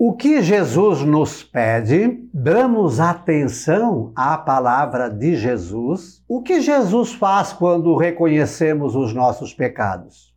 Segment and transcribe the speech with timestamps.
[0.00, 2.20] O que Jesus nos pede?
[2.32, 6.22] Damos atenção à palavra de Jesus?
[6.28, 10.32] O que Jesus faz quando reconhecemos os nossos pecados?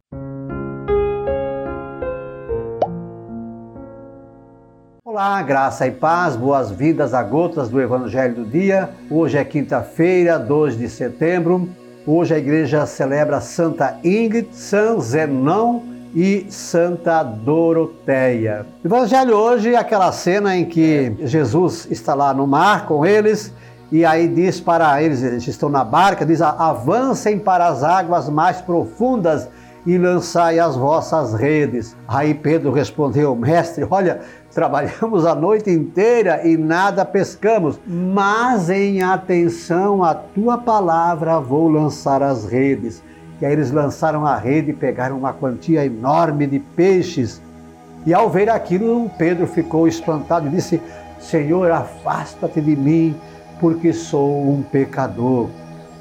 [5.05, 8.89] Olá, graça e paz, boas-vindas a gotas do Evangelho do Dia.
[9.11, 11.69] Hoje é quinta-feira, 2 de setembro.
[12.07, 18.65] Hoje a igreja celebra Santa Ingrid, São Zenão e Santa Doroteia.
[18.83, 23.53] Evangelho hoje é aquela cena em que Jesus está lá no mar com eles
[23.91, 28.61] e aí diz para eles, eles estão na barca, diz: avancem para as águas mais
[28.61, 29.49] profundas
[29.85, 31.95] e lançai as vossas redes.
[32.07, 34.21] Aí Pedro respondeu: Mestre, olha,
[34.53, 42.23] trabalhamos a noite inteira e nada pescamos, mas em atenção à tua palavra vou lançar
[42.23, 43.03] as redes.
[43.41, 47.41] E aí eles lançaram a rede e pegaram uma quantia enorme de peixes.
[48.05, 50.79] E ao ver aquilo, Pedro ficou espantado e disse:
[51.19, 53.15] Senhor, afasta-te de mim,
[53.59, 55.49] porque sou um pecador.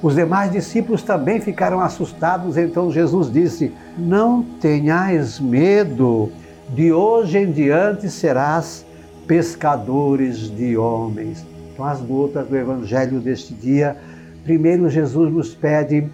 [0.03, 6.31] Os demais discípulos também ficaram assustados, então Jesus disse: Não tenhais medo,
[6.69, 8.85] de hoje em diante serás
[9.27, 11.45] pescadores de homens.
[11.73, 13.97] Então, as gotas do Evangelho deste dia,
[14.45, 16.07] primeiro Jesus nos pede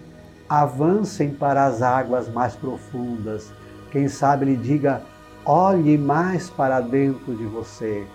[0.49, 3.51] avancem para as águas mais profundas.
[3.91, 5.01] Quem sabe lhe diga:
[5.45, 8.05] olhe mais para dentro de você,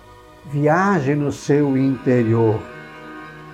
[0.50, 2.60] viaje no seu interior.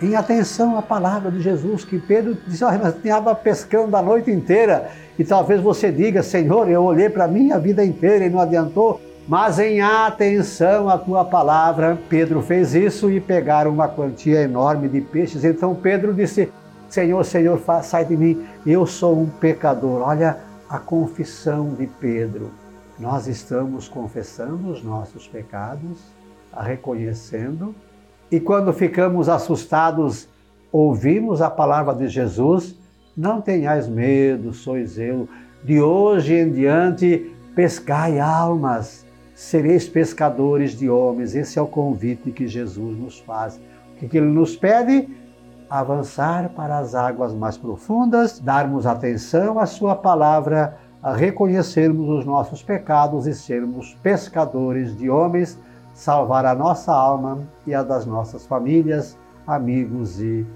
[0.01, 4.31] Em atenção à palavra de Jesus, que Pedro disse: Olha, mas estava pescando a noite
[4.31, 4.91] inteira.
[5.19, 9.01] E talvez você diga: Senhor, eu olhei para mim a vida inteira e não adiantou.
[9.27, 15.01] Mas em atenção à tua palavra, Pedro fez isso e pegaram uma quantia enorme de
[15.01, 15.45] peixes.
[15.45, 16.51] Então Pedro disse:
[16.89, 20.01] Senhor, Senhor, sai de mim, eu sou um pecador.
[20.01, 22.51] Olha a confissão de Pedro.
[22.99, 25.99] Nós estamos confessando os nossos pecados,
[26.53, 27.75] a reconhecendo,
[28.31, 30.29] e quando ficamos assustados,
[30.71, 32.75] ouvimos a palavra de Jesus:
[33.17, 35.29] Não tenhais medo, sois eu.
[35.65, 41.35] De hoje em diante, pescai almas, sereis pescadores de homens.
[41.35, 43.59] Esse é o convite que Jesus nos faz.
[44.01, 45.09] O que ele nos pede?
[45.69, 52.63] Avançar para as águas mais profundas, darmos atenção à Sua palavra, a reconhecermos os nossos
[52.63, 55.59] pecados e sermos pescadores de homens,
[55.95, 60.47] salvar a nossa alma e a das nossas famílias, amigos e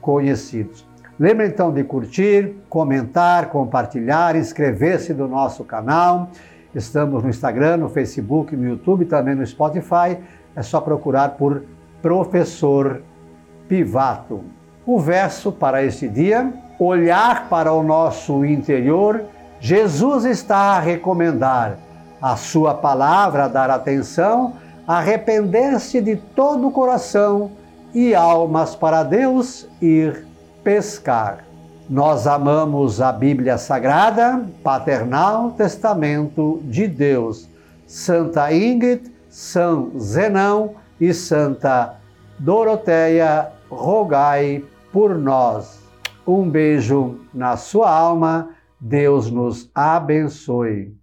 [0.00, 0.86] conhecidos.
[1.18, 6.28] Lembre então de curtir, comentar, compartilhar, inscrever-se no nosso canal.
[6.74, 10.18] Estamos no Instagram, no Facebook, no YouTube, também no Spotify.
[10.56, 11.62] É só procurar por
[12.00, 13.02] Professor
[13.70, 14.42] Pivato.
[14.84, 19.22] O verso para este dia, olhar para o nosso interior,
[19.60, 21.78] Jesus está a recomendar
[22.20, 24.54] a sua palavra, a dar atenção,
[24.88, 27.52] arrepender-se de todo o coração
[27.94, 30.26] e almas para Deus ir
[30.64, 31.44] pescar.
[31.88, 37.48] Nós amamos a Bíblia Sagrada, Paternal Testamento de Deus.
[37.86, 41.94] Santa Ingrid, São Zenão e Santa
[42.36, 45.80] Doroteia rogai por nós.
[46.26, 48.50] Um beijo na sua alma.
[48.78, 50.99] Deus nos abençoe.